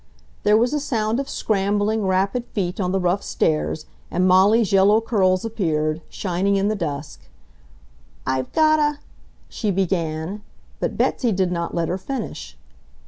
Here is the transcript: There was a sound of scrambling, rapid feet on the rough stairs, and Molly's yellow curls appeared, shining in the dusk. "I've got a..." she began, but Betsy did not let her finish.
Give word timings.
There 0.41 0.57
was 0.57 0.73
a 0.73 0.79
sound 0.79 1.19
of 1.19 1.29
scrambling, 1.29 2.07
rapid 2.07 2.45
feet 2.53 2.79
on 2.79 2.91
the 2.91 2.99
rough 2.99 3.21
stairs, 3.21 3.85
and 4.09 4.27
Molly's 4.27 4.73
yellow 4.73 4.99
curls 4.99 5.45
appeared, 5.45 6.01
shining 6.09 6.55
in 6.55 6.69
the 6.69 6.75
dusk. 6.75 7.21
"I've 8.25 8.51
got 8.51 8.79
a..." 8.79 8.97
she 9.47 9.69
began, 9.69 10.41
but 10.79 10.97
Betsy 10.97 11.31
did 11.31 11.51
not 11.51 11.75
let 11.75 11.87
her 11.87 11.99
finish. 11.99 12.57